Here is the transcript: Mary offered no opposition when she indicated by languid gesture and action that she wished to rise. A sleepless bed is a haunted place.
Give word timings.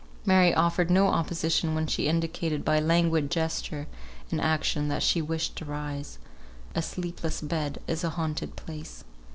Mary 0.25 0.51
offered 0.51 0.89
no 0.89 1.09
opposition 1.09 1.75
when 1.75 1.85
she 1.85 2.07
indicated 2.07 2.65
by 2.65 2.79
languid 2.79 3.29
gesture 3.29 3.85
and 4.31 4.41
action 4.41 4.87
that 4.87 5.03
she 5.03 5.21
wished 5.21 5.55
to 5.55 5.63
rise. 5.63 6.17
A 6.73 6.81
sleepless 6.81 7.39
bed 7.39 7.77
is 7.85 8.03
a 8.03 8.09
haunted 8.09 8.55
place. 8.55 9.03